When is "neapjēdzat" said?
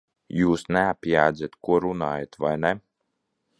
0.75-1.59